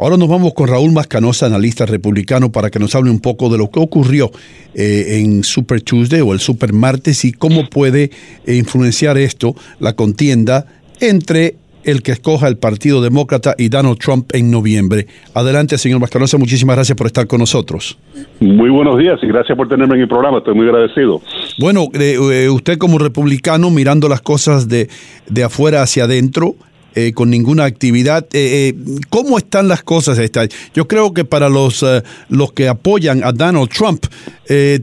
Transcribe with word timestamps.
Ahora 0.00 0.16
nos 0.16 0.28
vamos 0.28 0.54
con 0.54 0.68
Raúl 0.68 0.92
Mascanosa, 0.92 1.46
analista 1.46 1.84
republicano, 1.84 2.52
para 2.52 2.70
que 2.70 2.78
nos 2.78 2.94
hable 2.94 3.10
un 3.10 3.18
poco 3.18 3.48
de 3.48 3.58
lo 3.58 3.68
que 3.68 3.80
ocurrió 3.80 4.30
eh, 4.72 5.18
en 5.20 5.42
Super 5.42 5.82
Tuesday 5.82 6.20
o 6.20 6.32
el 6.32 6.38
Super 6.38 6.72
Martes 6.72 7.24
y 7.24 7.32
cómo 7.32 7.68
puede 7.68 8.12
eh, 8.46 8.54
influenciar 8.54 9.18
esto 9.18 9.56
la 9.80 9.94
contienda 9.94 10.66
entre 11.00 11.56
el 11.82 12.02
que 12.02 12.12
escoja 12.12 12.46
el 12.46 12.58
Partido 12.58 13.02
Demócrata 13.02 13.56
y 13.58 13.70
Donald 13.70 13.98
Trump 13.98 14.30
en 14.34 14.52
noviembre. 14.52 15.08
Adelante, 15.34 15.76
señor 15.78 15.98
Mascanosa, 15.98 16.38
muchísimas 16.38 16.76
gracias 16.76 16.96
por 16.96 17.08
estar 17.08 17.26
con 17.26 17.40
nosotros. 17.40 17.98
Muy 18.38 18.70
buenos 18.70 18.98
días 18.98 19.18
y 19.22 19.26
gracias 19.26 19.56
por 19.56 19.68
tenerme 19.68 19.96
en 19.96 20.02
el 20.02 20.08
programa, 20.08 20.38
estoy 20.38 20.54
muy 20.54 20.66
agradecido. 20.66 21.20
Bueno, 21.58 21.88
eh, 21.94 22.48
usted 22.48 22.78
como 22.78 22.98
republicano 22.98 23.70
mirando 23.70 24.08
las 24.08 24.20
cosas 24.20 24.68
de, 24.68 24.88
de 25.28 25.42
afuera 25.42 25.82
hacia 25.82 26.04
adentro, 26.04 26.54
eh, 27.06 27.12
con 27.12 27.30
ninguna 27.30 27.64
actividad. 27.64 28.26
Eh, 28.32 28.74
¿Cómo 29.08 29.38
están 29.38 29.68
las 29.68 29.82
cosas? 29.82 30.18
Yo 30.74 30.88
creo 30.88 31.14
que 31.14 31.24
para 31.24 31.48
los, 31.48 31.84
los 32.28 32.52
que 32.52 32.68
apoyan 32.68 33.22
a 33.22 33.32
Donald 33.32 33.68
Trump, 33.68 34.04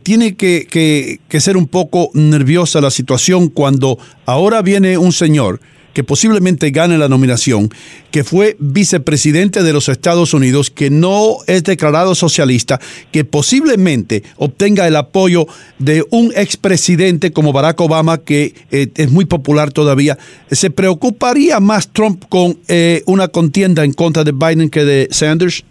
tiene 0.04 0.36
que, 0.36 0.68
que, 0.70 1.20
que 1.28 1.42
ser 1.42 1.58
un 1.58 1.68
poco 1.68 2.12
nerviosa 2.14 2.82
la 2.82 2.92
situación 2.92 3.50
cuando 3.50 3.98
ahora 4.26 4.62
viene 4.62 4.98
un 4.98 5.12
señor 5.12 5.60
que 5.96 6.04
posiblemente 6.04 6.72
gane 6.72 6.98
la 6.98 7.08
nominación, 7.08 7.70
que 8.12 8.26
fue 8.26 8.58
vicepresidente 8.60 9.64
de 9.64 9.72
los 9.72 9.88
Estados 9.88 10.34
Unidos, 10.34 10.70
que 10.70 10.90
no 10.90 11.38
es 11.48 11.64
declarado 11.64 12.16
socialista, 12.16 12.80
que 13.14 13.24
posiblemente 13.24 14.22
obtenga 14.36 14.88
el 14.88 14.98
apoyo 14.98 15.46
de 15.80 16.04
un 16.12 16.34
expresidente 16.36 17.32
como 17.32 17.54
Barack 17.54 17.80
Obama, 17.80 18.18
que 18.18 18.54
eh, 18.72 18.90
es 18.94 19.10
muy 19.10 19.24
popular 19.24 19.72
todavía, 19.72 20.18
¿se 20.52 20.70
preocuparía 20.70 21.62
más 21.62 21.88
Trump 21.94 22.26
con 22.28 22.58
eh, 22.68 23.02
una 23.06 23.30
contienda 23.30 23.86
en 23.86 23.94
contra 23.94 24.26
de 24.26 24.34
Biden 24.34 24.70
que 24.70 24.84
de 24.84 25.08
Sanders? 25.12 25.64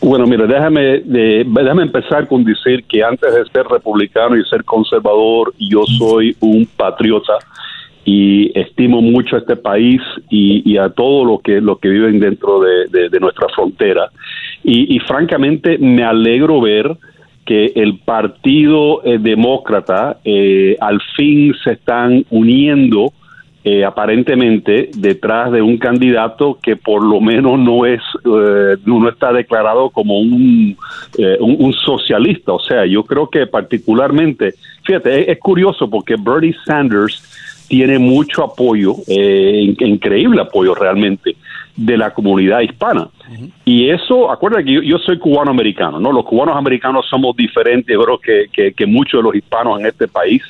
Bueno, 0.00 0.26
mira, 0.26 0.48
déjame, 0.48 1.02
déjame 1.04 1.84
empezar 1.84 2.26
con 2.26 2.42
decir 2.42 2.82
que 2.88 3.04
antes 3.04 3.32
de 3.32 3.44
ser 3.52 3.64
republicano 3.66 4.36
y 4.36 4.42
ser 4.46 4.64
conservador, 4.64 5.54
yo 5.60 5.84
soy 5.86 6.36
un 6.40 6.66
patriota 6.76 7.34
y 8.04 8.58
estimo 8.58 9.00
mucho 9.00 9.36
a 9.36 9.40
este 9.40 9.56
país 9.56 10.00
y, 10.28 10.76
a 10.76 10.90
todo 10.90 11.24
lo 11.24 11.38
que 11.38 11.60
lo 11.60 11.76
que 11.76 11.88
viven 11.88 12.18
dentro 12.18 12.60
de, 12.60 13.20
nuestra 13.20 13.48
frontera. 13.54 14.10
Y, 14.64 14.98
francamente 15.00 15.78
me 15.78 16.04
alegro 16.04 16.60
ver 16.60 16.96
que 17.44 17.72
el 17.74 17.98
partido 17.98 19.04
eh, 19.04 19.18
demócrata 19.18 20.18
eh, 20.24 20.76
al 20.80 21.00
fin 21.16 21.52
se 21.64 21.72
están 21.72 22.24
uniendo 22.30 23.12
eh, 23.64 23.84
aparentemente 23.84 24.90
detrás 24.96 25.50
de 25.52 25.60
un 25.62 25.76
candidato 25.76 26.58
que 26.60 26.76
por 26.76 27.04
lo 27.04 27.20
menos 27.20 27.58
no 27.58 27.86
es 27.86 28.00
no 28.24 29.08
está 29.08 29.32
declarado 29.32 29.90
como 29.90 30.18
un, 30.18 30.76
un, 31.40 31.72
socialista. 31.72 32.52
O 32.52 32.60
sea 32.60 32.86
yo 32.86 33.04
creo 33.04 33.28
que 33.28 33.46
particularmente 33.46 34.54
fíjate 34.84 35.30
es 35.30 35.38
curioso 35.38 35.88
porque 35.88 36.16
Bernie 36.18 36.54
Sanders 36.64 37.22
tiene 37.72 37.98
mucho 37.98 38.44
apoyo, 38.44 38.96
eh, 39.08 39.74
increíble 39.78 40.42
apoyo 40.42 40.74
realmente, 40.74 41.36
de 41.74 41.96
la 41.96 42.12
comunidad 42.12 42.60
hispana. 42.60 43.08
Y 43.64 43.88
eso, 43.88 44.30
acuérdate 44.30 44.66
que 44.66 44.86
yo, 44.86 44.98
soy 44.98 45.18
cubano-americano, 45.18 45.98
¿no? 45.98 46.12
Los 46.12 46.26
cubanos 46.26 46.54
americanos 46.54 47.06
somos 47.08 47.34
diferentes, 47.34 47.96
creo 47.96 48.18
que, 48.18 48.74
que, 48.76 48.86
muchos 48.86 49.20
de 49.20 49.22
los 49.22 49.34
hispanos 49.34 49.80
en 49.80 49.86
este 49.86 50.06
país. 50.06 50.42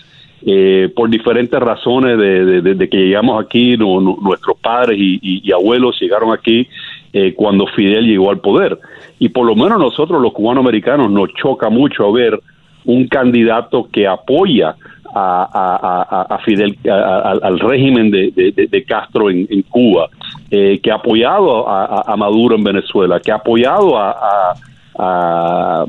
Eh, 0.45 0.93
por 0.97 1.09
diferentes 1.09 1.61
razones 1.61 2.19
de, 2.19 2.89
que 2.89 2.97
llegamos 2.97 3.45
aquí, 3.45 3.77
nuestros 3.77 4.59
padres 4.61 4.99
y, 4.99 5.53
abuelos 5.53 5.97
llegaron 6.01 6.33
aquí 6.33 6.67
eh, 7.13 7.35
cuando 7.35 7.69
Fidel 7.69 8.05
llegó 8.05 8.33
al 8.33 8.41
poder. 8.41 8.81
Y 9.21 9.29
por 9.29 9.47
lo 9.47 9.55
menos 9.55 9.79
nosotros 9.79 10.21
los 10.21 10.33
cubano-americanos 10.33 11.09
nos 11.09 11.33
choca 11.35 11.71
mucho 11.71 12.11
ver 12.13 12.41
un 12.85 13.07
candidato 13.07 13.89
que 13.93 14.09
apoya 14.09 14.75
a, 15.15 16.39
Fidel, 16.45 16.77
al 16.89 17.59
régimen 17.59 18.11
de, 18.11 18.85
Castro 18.87 19.31
en, 19.31 19.63
Cuba, 19.69 20.09
eh, 20.51 20.81
que 20.83 20.91
ha 20.91 20.97
apoyado 20.97 21.69
a, 21.69 22.17
Maduro 22.17 22.57
en 22.57 22.65
Venezuela, 22.65 23.21
que 23.21 23.33
ha 23.33 23.37
apoyado 23.37 23.97
a, 23.99 24.55
a, 24.99 25.87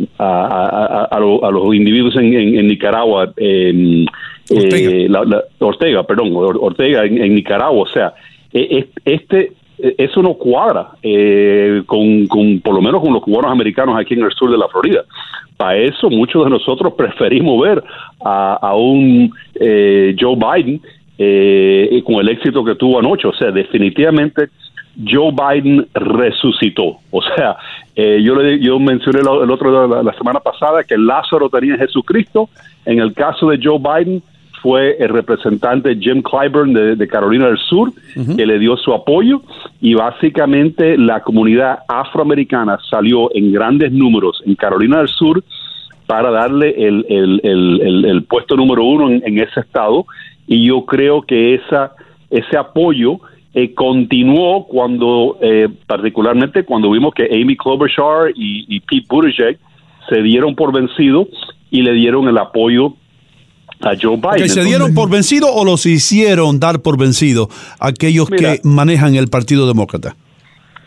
los 1.19 1.75
individuos 1.75 2.15
en, 2.17 2.67
Nicaragua, 2.67 3.31
en, 3.37 4.05
eh, 4.49 5.07
Ortega. 5.59 6.03
perdón, 6.03 6.31
Ortega 6.35 7.05
en, 7.05 7.35
Nicaragua. 7.35 7.83
O 7.83 7.87
sea, 7.87 8.13
e, 8.51 8.87
este 9.05 9.53
eso 9.97 10.21
no 10.21 10.35
cuadra 10.35 10.91
eh, 11.01 11.83
con, 11.85 12.25
con, 12.27 12.61
por 12.61 12.75
lo 12.75 12.81
menos 12.81 13.01
con 13.01 13.13
los 13.13 13.21
cubanos 13.21 13.51
americanos 13.51 13.99
aquí 13.99 14.13
en 14.13 14.23
el 14.23 14.31
sur 14.31 14.49
de 14.49 14.57
la 14.57 14.67
Florida 14.69 15.03
para 15.57 15.77
eso 15.77 16.09
muchos 16.09 16.43
de 16.43 16.49
nosotros 16.49 16.93
preferimos 16.97 17.61
ver 17.61 17.83
a, 18.23 18.75
un 18.75 19.31
eh, 19.55 20.15
Joe 20.19 20.35
Biden 20.35 20.81
eh, 21.17 22.01
con 22.05 22.15
el 22.15 22.29
éxito 22.29 22.63
que 22.63 22.75
tuvo 22.75 22.99
anoche. 22.99 23.27
O 23.27 23.33
sea, 23.33 23.51
definitivamente 23.51 24.49
Joe 25.07 25.31
Biden 25.31 25.87
resucitó. 25.93 26.97
O 27.11 27.21
sea, 27.21 27.57
eh, 27.95 28.21
yo, 28.23 28.35
le, 28.35 28.59
yo 28.59 28.79
mencioné 28.79 29.19
el 29.19 29.51
otro 29.51 30.03
la, 30.03 30.13
semana 30.13 30.39
pasada 30.39 30.83
que 30.83 30.97
Lázaro 30.97 31.49
tenía 31.49 31.77
Jesucristo. 31.77 32.49
En 32.85 32.99
el 32.99 33.13
caso 33.13 33.49
de 33.49 33.59
Joe 33.61 33.79
Biden 33.79 34.21
fue 34.63 34.95
el 34.97 35.09
representante 35.09 35.97
Jim 35.99 36.21
Clyburn 36.21 36.73
de, 36.73 37.07
Carolina 37.09 37.47
del 37.47 37.57
Sur 37.57 37.91
que 38.15 38.45
le 38.45 38.57
dio 38.59 38.77
su 38.77 38.93
apoyo 38.93 39.41
y 39.81 39.93
básicamente 39.93 40.97
la 40.97 41.19
comunidad 41.19 41.79
afroamericana 41.89 42.79
salió 42.89 43.29
en 43.35 43.51
grandes 43.51 43.91
números 43.91 44.41
en 44.45 44.55
Carolina 44.55 44.99
del 44.99 45.09
Sur 45.09 45.43
para 46.07 46.31
darle 46.31 46.73
el, 46.77 47.05
el, 47.09 48.23
puesto 48.23 48.55
número 48.55 48.85
uno 48.85 49.09
en, 49.09 49.37
ese 49.37 49.59
estado 49.59 50.05
y 50.47 50.65
yo 50.65 50.85
creo 50.85 51.23
que 51.23 51.55
esa 51.55 51.91
ese 52.29 52.57
apoyo 52.57 53.19
eh, 53.53 53.73
continuó 53.73 54.65
cuando 54.65 55.37
eh, 55.41 55.67
particularmente 55.85 56.63
cuando 56.63 56.89
vimos 56.89 57.13
que 57.13 57.25
Amy 57.25 57.57
Klobuchar 57.57 58.31
y, 58.33 58.65
y 58.73 58.79
Pete 58.79 59.07
Buttigieg 59.09 59.59
se 60.07 60.21
dieron 60.21 60.55
por 60.55 60.73
vencido 60.73 61.27
y 61.69 61.81
le 61.81 61.91
dieron 61.91 62.29
el 62.29 62.37
apoyo 62.37 62.93
a 63.83 63.93
Joe 63.99 64.17
Biden. 64.17 64.37
¿Que 64.37 64.49
se 64.49 64.63
dieron 64.63 64.93
por 64.93 65.09
vencido 65.09 65.47
o 65.53 65.65
los 65.65 65.85
hicieron 65.85 66.59
dar 66.59 66.81
por 66.81 66.97
vencido 66.97 67.49
aquellos 67.79 68.29
que 68.29 68.59
manejan 68.63 69.15
el 69.15 69.27
Partido 69.27 69.67
Demócrata? 69.67 70.15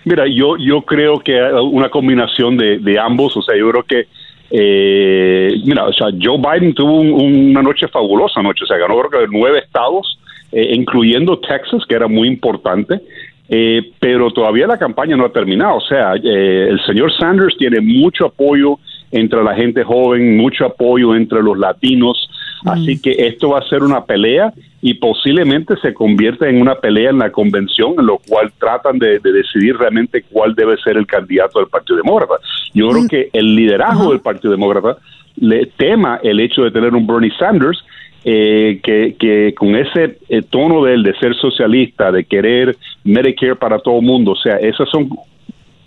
Mira, 0.05 0.25
yo, 0.29 0.57
yo 0.57 0.83
creo 0.83 1.19
que 1.19 1.37
una 1.73 1.89
combinación 1.89 2.57
de, 2.57 2.99
ambos, 2.99 3.37
o 3.37 3.43
sea, 3.43 3.57
yo 3.57 3.71
creo 3.71 3.83
que 3.83 4.07
eh, 4.51 5.51
mira, 5.65 5.87
o 5.87 5.93
sea, 5.93 6.07
Joe 6.23 6.39
Biden 6.39 6.73
tuvo 6.75 7.01
una 7.01 7.63
noche 7.63 7.89
fabulosa 7.89 8.41
noche, 8.41 8.63
o 8.63 8.67
sea, 8.69 8.77
ganó 8.77 8.97
creo 9.01 9.23
que 9.23 9.29
nueve 9.33 9.59
estados, 9.59 10.21
eh, 10.53 10.71
incluyendo 10.73 11.41
Texas, 11.41 11.83
que 11.89 11.97
era 11.97 12.07
muy 12.07 12.29
importante, 12.29 13.01
eh, 13.49 13.91
pero 13.99 14.31
todavía 14.31 14.69
la 14.69 14.79
campaña 14.79 15.17
no 15.17 15.25
ha 15.25 15.33
terminado, 15.33 15.79
o 15.79 15.81
sea, 15.81 16.13
el 16.15 16.81
señor 16.87 17.13
Sanders 17.19 17.57
tiene 17.59 17.81
mucho 17.81 18.27
apoyo 18.27 18.79
entre 19.11 19.43
la 19.43 19.55
gente 19.55 19.85
joven, 19.85 20.37
mucho 20.37 20.67
apoyo 20.67 21.15
entre 21.15 21.43
los 21.43 21.59
latinos, 21.59 22.29
Así 22.65 23.01
que 23.01 23.13
esto 23.27 23.51
va 23.51 23.61
a 23.61 23.69
ser 23.69 23.83
una 23.83 24.05
pelea 24.05 24.53
y 24.83 24.95
posiblemente 24.95 25.77
se 25.77 25.95
convierta 25.95 26.49
en 26.49 26.61
una 26.61 26.75
pelea 26.77 27.11
en 27.11 27.19
la 27.19 27.31
convención, 27.31 27.95
en 27.99 28.07
lo 28.07 28.19
cual 28.19 28.53
tratan 28.59 28.99
de, 28.99 29.21
decidir 29.21 29.77
realmente 29.77 30.25
cuál 30.31 30.55
debe 30.55 30.77
ser 30.79 30.97
el 30.97 31.07
candidato 31.07 31.59
del 31.59 31.69
Partido 31.69 31.97
Demócrata. 31.97 32.35
Yo 32.75 32.89
creo 32.89 33.09
que 33.09 33.31
el 33.33 33.55
liderazgo 33.55 34.11
del 34.11 34.21
Partido 34.21 34.53
Demócrata 34.53 34.97
le 35.37 35.67
tema 35.77 36.19
el 36.23 36.41
hecho 36.41 36.63
de 36.63 36.71
tener 36.71 36.95
un 36.95 37.07
Bernie 37.07 37.33
Sanders 37.39 37.85
eh, 38.25 38.81
que, 38.83 39.55
con 39.57 39.77
ese 39.77 40.19
eh, 40.29 40.43
tono 40.43 40.85
de 40.85 40.95
él 40.95 41.03
de 41.05 41.17
ser 41.19 41.37
socialista, 41.37 42.11
de 42.11 42.25
querer 42.25 42.77
Medicare 43.05 43.55
para 43.55 43.79
todo 43.79 44.01
el 44.01 44.07
mundo, 44.07 44.33
o 44.33 44.37
sea, 44.37 44.57
esas 44.57 44.89
son 44.89 45.09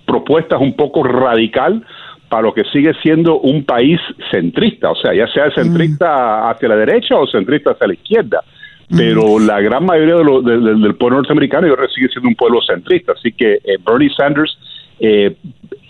propuestas 0.06 0.62
un 0.62 0.74
poco 0.74 1.04
radical 1.04 1.84
para 2.30 2.44
lo 2.44 2.54
que 2.54 2.64
sigue 2.66 2.94
siendo 3.02 3.40
un 3.40 3.66
país 3.66 4.00
centrista, 4.30 4.92
o 4.92 4.96
sea, 4.96 5.14
ya 5.14 5.28
sea 5.28 5.52
centrista 5.52 6.06
mm. 6.06 6.50
hacia 6.52 6.70
la 6.70 6.76
derecha 6.76 7.18
o 7.18 7.28
centrista 7.28 7.72
hacia 7.72 7.88
la 7.88 7.94
izquierda. 7.94 8.44
Mm. 8.90 8.98
Pero 8.98 9.40
la 9.40 9.60
gran 9.62 9.86
mayoría 9.86 10.16
del 10.16 10.96
pueblo 10.96 11.18
norteamericano 11.18 11.68
yo 11.68 11.76
sigue 11.94 12.08
siendo 12.10 12.30
un 12.30 12.36
pueblo 12.36 12.62
centrista. 12.62 13.14
Así 13.14 13.32
que 13.32 13.56
eh, 13.56 13.78
Bernie 13.86 14.12
Sanders 14.16 14.58
eh, 15.00 15.36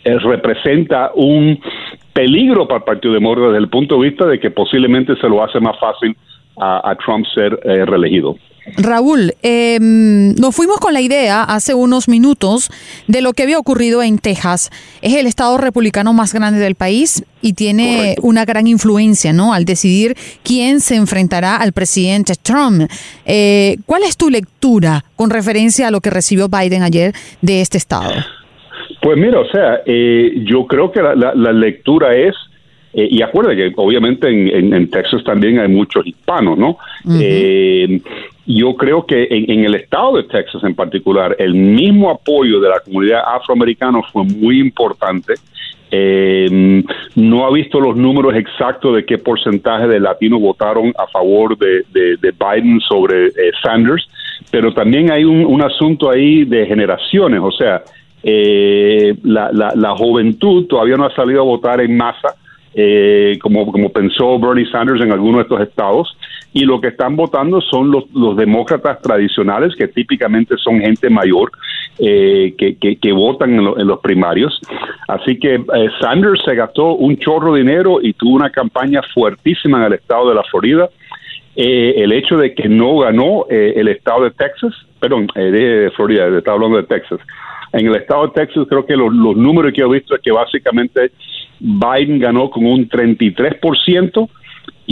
eh, 0.03 0.19
representa 0.19 1.11
un 1.13 1.59
peligro 2.13 2.67
para 2.67 2.79
el 2.79 2.83
Partido 2.83 3.13
Demócrata 3.13 3.47
desde 3.49 3.63
el 3.63 3.69
punto 3.69 3.95
de 3.95 4.09
vista 4.09 4.25
de 4.25 4.39
que 4.39 4.51
posiblemente 4.51 5.15
se 5.17 5.27
lo 5.27 5.43
hace 5.43 5.59
más 5.59 5.77
fácil 5.79 6.15
a, 6.61 6.93
Trump 7.05 7.25
ser 7.33 7.57
reelegido. 7.63 8.35
Raúl, 8.77 9.33
em, 9.41 10.33
nos 10.35 10.55
fuimos 10.55 10.77
con 10.79 10.93
la 10.93 11.01
idea 11.01 11.43
hace 11.43 11.73
unos 11.73 12.07
minutos 12.07 12.69
de 13.07 13.21
lo 13.21 13.33
que 13.33 13.43
había 13.43 13.59
ocurrido 13.59 14.01
en 14.03 14.17
Texas. 14.17 14.69
Es 15.01 15.15
el 15.15 15.27
estado 15.27 15.57
republicano 15.57 16.13
más 16.13 16.33
grande 16.33 16.59
del 16.59 16.75
país 16.75 17.23
y 17.41 17.53
tiene 17.53 18.15
una 18.21 18.45
gran 18.45 18.67
influencia, 18.67 19.33
¿no? 19.33 19.53
Al 19.53 19.65
decidir 19.65 20.15
quién 20.43 20.81
se 20.81 20.95
enfrentará 20.95 21.57
al 21.57 21.71
presidente 21.71 22.33
Trump. 22.41 22.89
Eh, 23.25 23.77
¿Cuál 23.85 24.03
es 24.03 24.17
tu 24.17 24.29
lectura 24.29 25.05
con 25.15 25.29
referencia 25.29 25.87
a 25.87 25.91
lo 25.91 26.01
que 26.01 26.09
recibió 26.09 26.49
Biden 26.49 26.83
ayer 26.83 27.13
de 27.41 27.61
este 27.61 27.77
estado? 27.77 28.11
Pues 29.01 29.17
mira, 29.17 29.39
o 29.39 29.45
sea, 29.45 29.81
eh, 29.85 30.43
yo 30.45 30.65
creo 30.65 30.91
que 30.91 31.01
la, 31.01 31.53
lectura 31.53 32.15
es, 32.15 32.35
eh, 32.93 33.07
y 33.09 33.21
acuérdate 33.21 33.55
que 33.55 33.73
obviamente 33.77 34.27
en, 34.27 34.89
Texas 34.89 35.23
también 35.23 35.59
hay 35.59 35.69
muchos 35.69 36.05
hispanos, 36.05 36.57
¿no? 36.57 36.77
eh, 37.21 38.01
yo 38.49 38.73
creo 38.75 39.05
que 39.05 39.27
en, 39.29 39.63
el 39.63 39.75
estado 39.75 40.17
de 40.17 40.23
Texas 40.23 40.63
en 40.63 40.73
particular, 40.73 41.35
el 41.37 41.53
mismo 41.53 42.09
apoyo 42.09 42.59
de 42.59 42.69
la 42.69 42.79
comunidad 42.79 43.21
afroamericana 43.35 44.01
fue 44.11 44.23
muy 44.23 44.59
importante. 44.59 45.35
Eh, 45.91 46.83
no 47.15 47.45
ha 47.45 47.51
visto 47.51 47.79
los 47.79 47.95
números 47.95 48.33
exactos 48.35 48.95
de 48.95 49.05
qué 49.05 49.19
porcentaje 49.19 49.87
de 49.87 49.99
latinos 49.99 50.41
votaron 50.41 50.91
a 50.97 51.05
favor 51.07 51.55
de, 51.59 51.83
Biden 51.93 52.79
sobre 52.79 53.27
eh, 53.27 53.51
Sanders, 53.61 54.09
pero 54.49 54.73
también 54.73 55.11
hay 55.11 55.25
un, 55.25 55.61
asunto 55.61 56.09
ahí 56.09 56.43
de 56.43 56.65
generaciones, 56.65 57.41
o 57.43 57.51
sea, 57.51 57.83
eh, 58.23 59.15
la, 59.23 59.51
la, 59.51 59.95
juventud 59.95 60.65
todavía 60.65 60.97
no 60.97 61.05
ha 61.05 61.13
salido 61.13 61.41
a 61.41 61.45
votar 61.45 61.81
en 61.81 61.95
masa. 61.95 62.33
como, 63.41 63.71
como 63.71 63.89
pensó 63.89 64.39
Bernie 64.39 64.69
Sanders 64.71 65.01
en 65.01 65.11
algunos 65.11 65.37
de 65.37 65.41
estos 65.43 65.61
estados, 65.61 66.17
y 66.51 66.65
lo 66.65 66.81
que 66.81 66.87
están 66.87 67.15
votando 67.15 67.61
son 67.61 67.91
los, 67.91 68.05
demócratas 68.35 69.01
tradicionales, 69.01 69.75
que 69.75 69.87
típicamente 69.87 70.55
son 70.57 70.79
gente 70.79 71.09
mayor, 71.09 71.51
eh, 71.99 72.55
que, 72.57 72.75
que, 72.77 73.11
votan 73.11 73.53
en, 73.53 73.87
los 73.87 73.99
primarios. 73.99 74.59
Así 75.07 75.37
que 75.37 75.55
eh, 75.55 75.89
Sanders 76.01 76.41
se 76.43 76.55
gastó 76.55 76.93
un 76.95 77.17
chorro 77.17 77.53
de 77.53 77.59
dinero 77.61 77.99
y 78.01 78.13
tuvo 78.13 78.35
una 78.35 78.49
campaña 78.49 79.01
fuertísima 79.13 79.77
en 79.79 79.83
el 79.85 79.93
estado 79.93 80.29
de 80.29 80.35
la 80.35 80.43
Florida. 80.43 80.89
Eh, 81.55 81.95
el 81.97 82.11
hecho 82.13 82.37
de 82.37 82.53
que 82.55 82.67
no 82.67 82.99
ganó 82.99 83.45
el 83.49 83.87
estado 83.89 84.23
de 84.23 84.31
Texas, 84.31 84.73
perdón, 84.99 85.27
de 85.35 85.91
Florida, 85.95 86.27
estaba 86.35 86.55
hablando 86.55 86.77
de 86.77 86.83
Texas. 86.83 87.19
En 87.73 87.85
el 87.85 87.95
estado 87.95 88.27
de 88.27 88.33
Texas 88.33 88.65
creo 88.67 88.85
que 88.85 88.95
los 88.95 89.13
números 89.13 89.73
que 89.73 89.81
he 89.81 89.87
visto 89.87 90.15
es 90.15 90.21
que 90.21 90.31
básicamente 90.31 91.11
Biden 91.59 92.19
ganó 92.19 92.49
con 92.49 92.65
un 92.65 92.87
33%, 92.89 94.29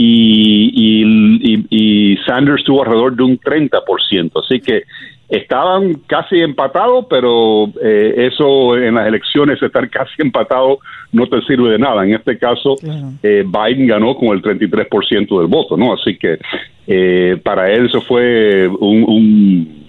y, 0.00 1.64
y, 1.70 2.16
Sanders 2.24 2.62
tuvo 2.62 2.82
alrededor 2.82 3.16
de 3.16 3.24
un 3.24 3.40
30%. 3.40 4.30
Así 4.44 4.60
que 4.60 4.84
estaban 5.28 5.94
casi 6.06 6.38
empatados, 6.38 7.06
pero 7.10 7.66
eh, 7.82 8.28
eso 8.32 8.76
en 8.76 8.94
las 8.94 9.08
elecciones, 9.08 9.60
estar 9.60 9.90
casi 9.90 10.12
empatado, 10.18 10.78
no 11.10 11.26
te 11.26 11.40
sirve 11.42 11.72
de 11.72 11.78
nada. 11.78 12.04
En 12.04 12.14
este 12.14 12.38
caso, 12.38 12.76
eh, 13.22 13.44
Biden 13.44 13.88
ganó 13.88 14.14
con 14.14 14.28
el 14.28 14.42
33% 14.42 15.38
del 15.38 15.48
voto, 15.48 15.76
¿no? 15.76 15.94
Así 15.94 16.16
que 16.16 16.38
eh, 16.86 17.36
para 17.42 17.72
él 17.72 17.86
eso 17.86 18.00
fue 18.00 18.68
un, 18.68 19.84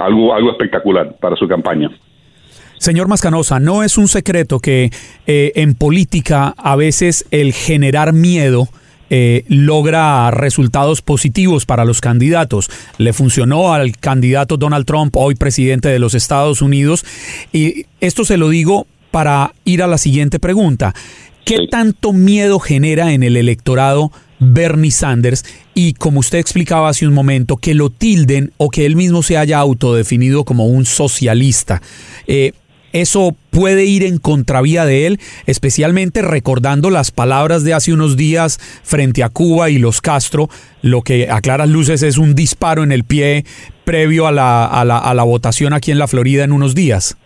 algo, 0.00 0.32
algo 0.32 0.50
espectacular 0.52 1.16
para 1.20 1.34
su 1.34 1.48
campaña. 1.48 1.90
Señor 2.78 3.08
Mascanosa, 3.08 3.58
no 3.58 3.82
es 3.82 3.96
un 3.96 4.08
secreto 4.08 4.60
que 4.60 4.90
eh, 5.26 5.52
en 5.56 5.74
política 5.74 6.54
a 6.56 6.76
veces 6.76 7.24
el 7.30 7.52
generar 7.52 8.12
miedo 8.12 8.68
eh, 9.08 9.44
logra 9.48 10.30
resultados 10.32 11.00
positivos 11.00 11.64
para 11.64 11.84
los 11.84 12.00
candidatos. 12.00 12.68
Le 12.98 13.12
funcionó 13.12 13.72
al 13.72 13.96
candidato 13.96 14.56
Donald 14.56 14.84
Trump, 14.84 15.16
hoy 15.16 15.36
presidente 15.36 15.88
de 15.88 15.98
los 15.98 16.14
Estados 16.14 16.60
Unidos, 16.60 17.04
y 17.52 17.86
esto 18.00 18.24
se 18.24 18.36
lo 18.36 18.48
digo 18.48 18.86
para 19.12 19.54
ir 19.64 19.82
a 19.82 19.86
la 19.86 19.98
siguiente 19.98 20.40
pregunta. 20.40 20.94
¿Qué 21.44 21.68
tanto 21.70 22.12
miedo 22.12 22.58
genera 22.58 23.12
en 23.12 23.22
el 23.22 23.36
electorado 23.36 24.10
Bernie 24.40 24.90
Sanders 24.90 25.44
y 25.74 25.92
como 25.92 26.20
usted 26.20 26.38
explicaba 26.38 26.88
hace 26.88 27.06
un 27.06 27.14
momento, 27.14 27.56
que 27.56 27.74
lo 27.74 27.90
tilden 27.90 28.52
o 28.56 28.68
que 28.68 28.84
él 28.84 28.96
mismo 28.96 29.22
se 29.22 29.36
haya 29.36 29.58
autodefinido 29.58 30.44
como 30.44 30.66
un 30.66 30.84
socialista? 30.84 31.80
Eh, 32.26 32.52
eso 33.00 33.34
puede 33.50 33.84
ir 33.84 34.02
en 34.02 34.18
contravía 34.18 34.84
de 34.84 35.06
él, 35.06 35.18
especialmente 35.46 36.22
recordando 36.22 36.90
las 36.90 37.10
palabras 37.10 37.64
de 37.64 37.74
hace 37.74 37.92
unos 37.92 38.16
días 38.16 38.58
frente 38.82 39.22
a 39.22 39.28
Cuba 39.28 39.70
y 39.70 39.78
los 39.78 40.00
Castro, 40.00 40.48
lo 40.82 41.02
que 41.02 41.28
a 41.30 41.40
claras 41.40 41.68
luces 41.68 42.02
es 42.02 42.18
un 42.18 42.34
disparo 42.34 42.82
en 42.82 42.92
el 42.92 43.04
pie 43.04 43.44
previo 43.84 44.26
a 44.26 44.32
la, 44.32 44.66
a 44.66 44.84
la, 44.84 44.98
a 44.98 45.14
la 45.14 45.22
votación 45.22 45.72
aquí 45.72 45.90
en 45.90 45.98
la 45.98 46.08
Florida 46.08 46.44
en 46.44 46.52
unos 46.52 46.74
días. 46.74 47.16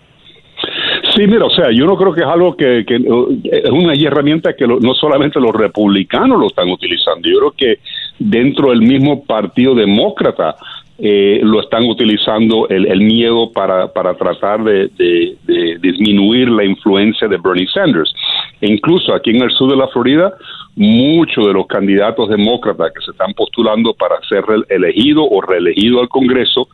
Sí, 1.17 1.27
mira, 1.27 1.45
o 1.45 1.51
sea, 1.51 1.67
yo 1.73 1.87
no 1.87 1.97
creo 1.97 2.15
que 2.15 2.21
es 2.21 2.27
algo 2.27 2.57
que, 2.57 2.85
que 2.87 2.97
es 2.97 3.71
una 3.71 3.95
herramienta 3.95 4.55
que 4.55 4.67
no 4.67 4.95
solamente 4.95 5.41
los 5.41 5.53
republicanos 5.53 6.39
lo 6.39 6.47
están 6.47 6.71
utilizando, 6.71 7.29
yo 7.29 7.39
creo 7.39 7.55
que 7.57 7.81
dentro 8.19 8.71
del 8.71 8.81
mismo 8.81 9.25
Partido 9.25 9.75
Demócrata 9.75 10.55
eh, 11.03 11.41
lo 11.43 11.61
están 11.61 11.85
utilizando 11.85 12.69
el, 12.69 13.01
miedo 13.01 13.51
para, 13.53 13.91
para 13.93 14.15
tratar 14.15 14.63
de, 14.63 14.91
disminuir 15.81 16.49
la 16.51 16.65
influencia 16.65 17.27
de 17.27 17.39
Bernie 17.39 17.67
Sanders. 17.69 18.13
E 18.61 18.71
incluso 18.71 19.15
aquí 19.15 19.31
en 19.31 19.43
el 19.43 19.51
sur 19.51 19.71
de 19.71 19.77
la 19.77 19.89
Florida, 19.89 20.35
muchos 20.77 21.47
de 21.47 21.53
los 21.55 21.67
candidatos 21.67 22.29
demócratas 22.29 22.93
que 22.93 23.05
se 23.05 23.13
están 23.13 23.33
postulando 23.33 23.95
para 23.95 24.21
ser 24.29 24.45
elegido 24.69 25.25
o 25.25 25.41
reelegido 25.41 26.01
al 26.01 26.09
Congreso 26.09 26.69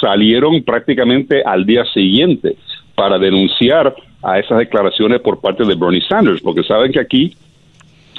salieron 0.00 0.62
prácticamente 0.62 1.42
al 1.42 1.64
día 1.64 1.84
siguiente 1.94 2.56
para 2.94 3.18
denunciar 3.18 3.94
a 4.22 4.38
esas 4.38 4.58
declaraciones 4.58 5.20
por 5.20 5.40
parte 5.40 5.64
de 5.64 5.74
Bernie 5.74 6.02
Sanders, 6.08 6.42
porque 6.42 6.62
saben 6.62 6.92
que 6.92 7.00
aquí, 7.00 7.34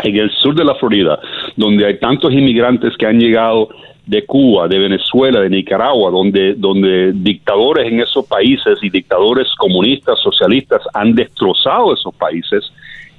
en 0.03 0.17
el 0.17 0.31
sur 0.31 0.55
de 0.55 0.65
la 0.65 0.75
Florida, 0.75 1.19
donde 1.55 1.85
hay 1.85 1.99
tantos 1.99 2.33
inmigrantes 2.33 2.95
que 2.97 3.05
han 3.05 3.19
llegado 3.19 3.69
de 4.05 4.25
Cuba, 4.25 4.67
de 4.67 4.79
Venezuela, 4.79 5.39
de 5.39 5.49
Nicaragua, 5.49 6.11
donde, 6.11 6.55
donde 6.55 7.13
dictadores 7.13 7.91
en 7.91 8.01
esos 8.01 8.25
países 8.25 8.77
y 8.81 8.89
dictadores 8.89 9.47
comunistas, 9.57 10.19
socialistas 10.21 10.81
han 10.93 11.15
destrozado 11.15 11.93
esos 11.93 12.13
países, 12.15 12.71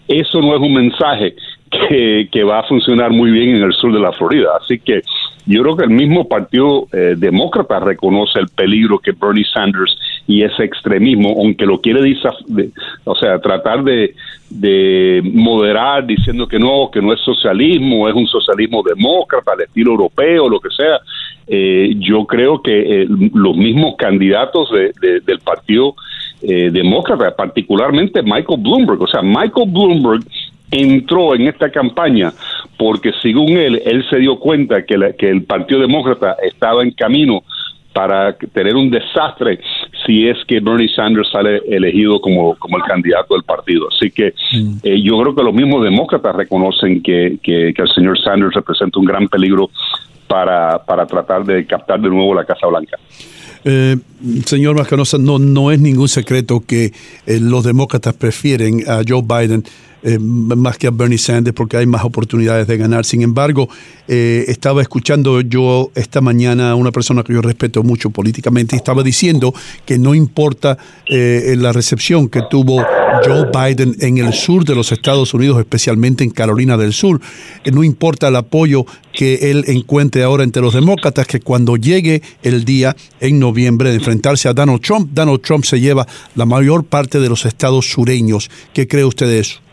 eso 0.07 0.41
no 0.43 0.55
es 0.55 0.61
un 0.61 0.75
mensaje 0.75 1.35
que, 1.71 2.29
que, 2.31 2.45
va 2.45 2.61
a 2.61 2.65
funcionar 2.65 3.11
muy 3.11 3.31
bien 3.31 3.57
en 3.57 3.63
el 3.63 3.73
sur 3.73 3.93
de 3.93 4.01
la 4.01 4.13
Florida. 4.13 4.51
Así 4.61 4.79
que 4.79 5.01
yo 5.47 5.63
creo 5.63 5.77
que 5.77 5.85
el 5.85 5.91
mismo 5.91 6.29
Partido 6.29 6.87
eh, 6.93 7.15
Demócrata 7.17 7.81
reconoce 7.81 8.39
el 8.39 8.49
peligro 8.49 8.99
que 8.99 9.13
Bernie 9.13 9.45
Sanders 9.45 9.97
y 10.27 10.43
ese 10.43 10.65
extremismo, 10.65 11.35
aunque 11.39 11.67
lo 11.67 11.81
quiere, 11.81 12.01
o 13.05 13.15
sea, 13.15 13.39
tratar 13.41 13.83
de, 13.85 14.15
de 14.55 15.21
moderar 15.33 16.07
diciendo 16.07 16.47
que 16.47 16.59
no, 16.59 16.91
que 16.93 17.03
no 17.03 17.13
es 17.13 17.21
socialismo, 17.21 18.09
es 18.09 18.15
un 18.15 18.27
socialismo 18.27 18.83
demócrata, 18.83 19.53
al 19.53 19.63
estilo 19.63 19.93
europeo, 19.93 20.49
lo 20.49 20.61
que 20.61 20.71
sea. 20.71 21.01
Eh, 21.47 21.95
yo 21.99 22.25
creo 22.25 22.63
que 22.63 23.03
eh, 23.03 23.07
los 23.35 23.57
mismos 23.57 23.97
candidatos 23.97 24.71
del 25.01 25.39
Partido 25.41 25.95
Demócrata, 26.41 27.35
particularmente 27.35 28.23
Michael 28.23 28.61
Bloomberg, 28.61 29.01
o 29.01 29.07
sea, 29.07 29.23
Michael 29.23 29.71
Bloomberg 29.71 30.23
entró 30.71 31.35
en 31.35 31.49
esta 31.49 31.71
campaña 31.71 32.33
porque 32.77 33.13
según 33.23 33.57
él, 33.57 33.81
él 33.85 34.05
se 34.11 34.19
dio 34.19 34.39
cuenta 34.39 34.85
que, 34.85 35.15
que 35.19 35.31
el 35.31 35.45
Partido 35.45 35.81
Demócrata 35.81 36.37
estaba 36.43 36.83
en 36.83 36.91
camino 36.91 37.43
para 37.93 38.37
tener 38.53 38.75
un 38.75 38.91
desastre 38.91 39.61
si 40.05 40.29
es 40.29 40.37
que 40.47 40.61
Bernie 40.61 40.89
Sanders 40.89 41.31
sale 41.31 41.63
elegido 41.69 42.21
como, 42.21 42.55
como 42.57 42.77
el 42.77 42.83
candidato 42.85 43.35
del 43.35 43.45
partido. 43.45 43.89
Así 43.89 44.11
que 44.11 44.35
mm. 44.53 44.77
eh, 44.83 45.03
yo 45.03 45.19
creo 45.21 45.35
que 45.35 45.43
los 45.43 45.55
mismos 45.55 45.83
demócratas 45.85 46.35
reconocen 46.37 47.03
que, 47.03 47.39
que, 47.43 47.69
el 47.69 47.89
señor 47.95 48.19
Sanders 48.19 48.55
representa 48.55 48.99
un 48.99 49.07
gran 49.07 49.29
peligro 49.29 49.71
para, 50.27 50.79
para 50.85 51.07
tratar 51.07 51.45
de 51.45 51.67
captar 51.67 52.01
de 52.01 52.09
nuevo 52.09 52.35
la 52.35 52.45
Casa 52.45 52.67
Blanca. 52.67 52.99
Eh, 53.65 53.97
señor 54.45 54.77
Mascanosa, 54.77 55.17
no, 55.19 55.39
no 55.39 55.71
es 55.71 55.81
ningún 55.81 56.09
secreto 56.09 56.63
que 56.67 56.93
eh, 57.27 57.41
los 57.41 57.65
demócratas 57.65 58.15
prefieren 58.15 58.83
a 58.87 59.01
Joe 59.07 59.23
Biden 59.23 59.65
eh, 60.07 60.19
más 60.19 60.77
que 60.77 60.87
a 60.87 60.91
Bernie 60.91 61.17
Sanders 61.17 61.55
porque 61.55 61.79
hay 61.79 61.87
más 61.87 62.05
oportunidades 62.05 62.67
de 62.67 62.77
ganar. 62.77 63.07
Sin 63.07 63.23
embargo, 63.23 63.71
eh, 64.07 64.45
estaba 64.49 64.83
escuchando 64.83 65.41
yo 65.41 65.91
esta 65.95 66.21
mañana 66.21 66.73
a 66.73 66.75
una 66.75 66.93
persona 66.93 67.23
que 67.23 67.33
yo 67.33 67.41
respeto 67.41 67.83
mucho 67.83 68.11
políticamente 68.11 68.77
y 68.77 68.79
estaba 68.79 69.03
diciendo 69.03 69.55
que 69.87 69.99
no 69.99 70.15
importa 70.15 70.77
eh, 71.09 71.55
la 71.57 71.73
recepción 71.73 72.29
que 72.29 72.43
tuvo 72.51 72.85
Joe 73.25 73.47
Biden 73.51 73.97
en 74.01 74.19
el 74.19 74.35
sur 74.35 74.67
de 74.67 74.75
los 74.75 74.93
Estados 74.93 75.33
Unidos, 75.33 75.59
especialmente 75.59 76.23
en 76.23 76.31
Carolina 76.31 76.77
del 76.77 76.93
Sur, 76.93 77.23
no 77.73 77.83
importa 77.83 78.29
el 78.29 78.37
apoyo 78.37 78.85
que 79.15 79.51
él 79.51 79.65
encuentre 79.69 80.23
ahora 80.23 80.45
entre 80.45 80.61
los 80.61 80.75
demócratas, 80.75 81.27
que 81.27 81.41
cuando 81.41 81.77
llegue 81.77 82.21
el 82.43 82.67
día 82.67 82.95
en 83.21 83.39
noviembre 83.39 83.89
de 83.89 83.97
enfrentarse 83.97 84.49
a 84.49 84.53
Donald 84.53 84.83
Trump, 84.83 85.11
Donald 85.15 85.41
Trump 85.41 85.65
se 85.65 85.81
lleva 85.81 86.07
la 86.35 86.45
mayor 86.45 86.85
parte 86.85 87.21
de 87.21 87.29
los 87.31 87.47
estados 87.47 87.89
sureños. 87.89 88.51
¿Qué 88.75 88.87
cree 88.87 89.05
usted 89.05 89.29
de 89.29 89.39
eso? 89.39 89.64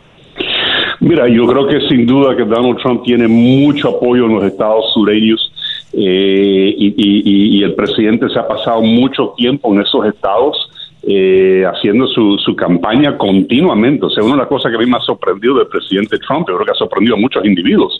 Mira, 1.02 1.28
yo 1.28 1.48
creo 1.48 1.68
que 1.68 1.82
sin 1.90 2.06
duda 2.06 2.36
que 2.36 2.44
Donald 2.44 2.78
Trump 2.78 3.02
tiene 3.04 3.28
mucho 3.28 3.90
apoyo 3.90 4.26
en 4.28 4.36
los 4.36 4.44
estados 4.44 4.94
sureños 4.94 5.52
eh, 5.94 6.76
y, 6.78 7.64
el 7.64 7.74
presidente 7.74 8.30
se 8.30 8.38
ha 8.38 8.48
pasado 8.48 8.82
mucho 8.82 9.34
tiempo 9.36 9.74
en 9.74 9.82
esos 9.82 10.06
estados 10.06 10.70
eh, 11.02 11.64
haciendo 11.66 12.06
su, 12.06 12.38
su, 12.38 12.56
campaña 12.56 13.18
continuamente. 13.18 14.06
O 14.06 14.10
sea, 14.12 14.24
una 14.24 14.34
de 14.34 14.40
las 14.42 14.48
cosas 14.48 14.70
que 14.72 14.78
a 14.78 14.80
mí 14.80 14.86
me 14.86 14.98
ha 14.98 15.02
sorprendido 15.02 15.56
del 15.56 15.68
presidente 15.68 16.20
Trump, 16.20 16.48
yo 16.48 16.56
creo 16.56 16.66
que 16.66 16.72
ha 16.72 16.76
sorprendido 16.76 17.16
a 17.16 17.20
muchos 17.20 17.44
individuos, 17.46 18.00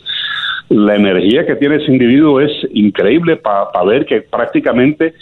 la 0.68 0.94
energía 0.94 1.44
que 1.44 1.56
tiene 1.56 1.76
ese 1.76 1.90
individuo 1.90 2.40
es 2.40 2.52
increíble 2.72 3.36
para 3.36 3.82
ver 3.84 4.06
que 4.06 4.22
prácticamente 4.22 5.14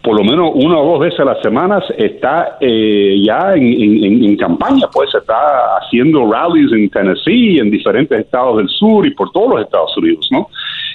por 0.00 0.16
lo 0.16 0.24
menos 0.24 0.50
una 0.54 0.78
o 0.78 0.92
dos 0.92 1.00
veces 1.00 1.20
a 1.20 1.24
la 1.24 1.42
semana 1.42 1.82
está 1.98 2.56
eh, 2.60 3.20
ya 3.24 3.54
en, 3.54 4.36
campaña, 4.36 4.86
pues 4.92 5.14
está 5.14 5.76
haciendo 5.76 6.30
rallies 6.30 6.72
en 6.72 6.88
Tennessee, 6.88 7.58
en 7.58 7.70
diferentes 7.70 8.18
estados 8.18 8.56
del 8.58 8.68
sur 8.68 9.06
y 9.06 9.10
por 9.10 9.30
todos 9.30 9.50
los 9.50 9.60
Estados 9.62 9.96
Unidos, 9.96 10.28
¿no? 10.30 10.48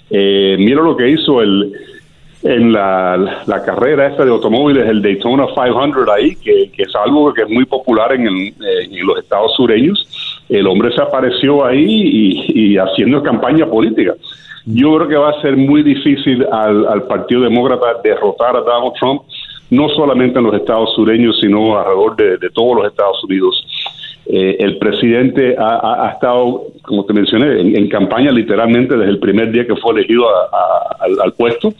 Eh, 0.09 0.55
mira 0.57 0.81
lo 0.81 0.97
que 0.97 1.09
hizo 1.09 1.41
el 1.41 1.71
en 2.43 2.71
la, 2.71 3.63
carrera 3.65 4.07
esta 4.07 4.23
de 4.23 4.31
automóviles, 4.31 4.87
el 4.87 5.01
Daytona 5.01 5.47
500 5.47 6.07
ahí, 6.09 6.35
que, 6.35 6.71
es 6.77 6.95
algo 6.95 7.33
que 7.33 7.41
es 7.41 7.49
muy 7.49 7.65
popular 7.65 8.13
en, 8.13 8.27
en 8.27 9.05
los 9.05 9.19
estados 9.19 9.53
sureños. 9.55 10.45
El 10.47 10.67
hombre 10.67 10.93
se 10.95 11.01
apareció 11.01 11.65
ahí 11.65 12.45
y 12.47 12.77
haciendo 12.77 13.21
campaña 13.21 13.65
política. 13.65 14.13
Yo 14.69 14.97
creo 14.97 15.07
que 15.07 15.15
va 15.15 15.29
a 15.29 15.41
ser 15.41 15.55
muy 15.55 15.81
difícil 15.81 16.45
al, 16.51 17.03
Partido 17.03 17.41
Demócrata 17.41 18.01
derrotar 18.03 18.57
a 18.57 18.59
Donald 18.59 18.93
Trump, 18.99 19.21
no 19.69 19.87
solamente 19.89 20.39
en 20.39 20.45
los 20.45 20.55
estados 20.55 20.93
sureños, 20.93 21.39
sino 21.39 21.79
alrededor 21.79 22.17
de, 22.17 22.49
todos 22.49 22.75
los 22.75 22.87
Estados 22.87 23.23
Unidos. 23.23 23.65
Eh, 24.25 24.57
el 24.59 24.77
presidente 24.77 25.55
ha, 25.57 26.11
estado, 26.13 26.63
como 26.81 27.05
te 27.05 27.13
mencioné, 27.13 27.61
en, 27.61 27.87
campaña 27.87 28.29
literalmente 28.29 28.97
desde 28.97 29.11
el 29.11 29.19
primer 29.19 29.53
día 29.53 29.65
que 29.65 29.77
fue 29.77 29.93
elegido 29.93 30.25
al, 31.23 31.31
puesto 31.31 31.73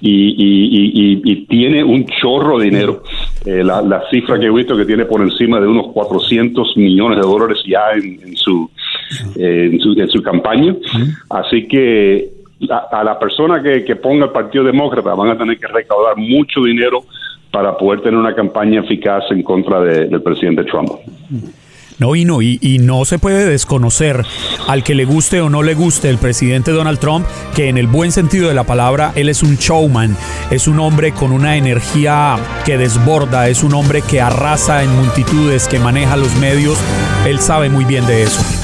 y, 0.00 1.44
tiene 1.46 1.84
un 1.84 2.06
chorro 2.06 2.58
de 2.58 2.64
dinero. 2.64 3.02
Eh, 3.44 3.62
la, 3.62 4.02
cifra 4.10 4.38
que 4.38 4.46
he 4.46 4.50
visto 4.50 4.74
que 4.74 4.86
tiene 4.86 5.04
por 5.04 5.20
encima 5.20 5.60
de 5.60 5.66
unos 5.66 5.88
400 5.92 6.74
millones 6.78 7.18
de 7.18 7.22
dólares 7.22 7.58
ya 7.66 7.90
en 7.92 8.34
su 8.34 8.70
eh, 9.36 9.70
en, 9.72 9.80
su, 9.80 9.92
en, 9.92 10.08
su, 10.08 10.22
campaña. 10.22 10.74
Así 11.30 11.66
que 11.66 12.28
a, 12.70 13.04
la 13.04 13.18
persona 13.18 13.62
que, 13.62 13.96
ponga 13.96 14.26
el 14.26 14.32
Partido 14.32 14.64
Demócrata 14.64 15.14
van 15.14 15.30
a 15.30 15.38
tener 15.38 15.58
que 15.58 15.66
recaudar 15.66 16.16
mucho 16.16 16.62
dinero 16.62 17.04
para 17.50 17.76
poder 17.76 18.00
tener 18.00 18.18
una 18.18 18.34
campaña 18.34 18.80
eficaz 18.80 19.24
en 19.30 19.42
contra 19.42 19.80
del 19.80 20.22
presidente 20.22 20.64
Trump. 20.64 20.90
No, 21.98 22.16
y 22.16 22.24
no, 22.24 22.42
y, 22.42 22.78
no 22.80 23.04
se 23.04 23.20
puede 23.20 23.48
desconocer 23.48 24.24
al 24.66 24.82
que 24.82 24.96
le 24.96 25.04
guste 25.04 25.40
o 25.40 25.48
no 25.48 25.62
le 25.62 25.74
guste 25.74 26.10
el 26.10 26.18
presidente 26.18 26.72
Donald 26.72 26.98
Trump, 26.98 27.24
que 27.54 27.68
en 27.68 27.78
el 27.78 27.86
buen 27.86 28.10
sentido 28.10 28.48
de 28.48 28.54
la 28.54 28.64
palabra, 28.64 29.12
él 29.14 29.28
es 29.28 29.44
un 29.44 29.56
showman, 29.56 30.16
es 30.50 30.66
un 30.66 30.80
hombre 30.80 31.12
con 31.12 31.30
una 31.30 31.56
energía 31.56 32.36
que 32.64 32.78
desborda, 32.78 33.48
es 33.48 33.62
un 33.62 33.74
hombre 33.74 34.02
que 34.02 34.20
arrasa 34.20 34.82
en 34.82 34.94
multitudes, 34.96 35.68
que 35.68 35.78
maneja 35.78 36.16
los 36.16 36.34
medios, 36.36 36.78
él 37.28 37.38
sabe 37.38 37.68
muy 37.68 37.84
bien 37.84 38.06
de 38.06 38.24
eso. 38.24 38.63